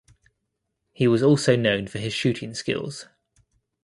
He 0.93 1.07
was 1.07 1.21
also 1.21 1.55
known 1.55 1.85
for 1.85 1.99
his 1.99 2.11
shooting 2.11 2.55
skills. 2.55 3.05